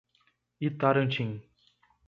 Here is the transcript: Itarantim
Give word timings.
Itarantim 0.67 1.29